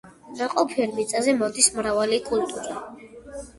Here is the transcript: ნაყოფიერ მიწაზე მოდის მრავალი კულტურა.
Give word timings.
ნაყოფიერ 0.37 0.95
მიწაზე 1.01 1.37
მოდის 1.43 1.69
მრავალი 1.77 2.21
კულტურა. 2.33 2.83